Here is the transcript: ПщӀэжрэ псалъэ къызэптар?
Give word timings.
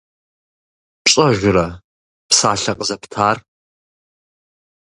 ПщӀэжрэ 1.03 1.65
псалъэ 2.27 2.73
къызэптар? 2.77 3.37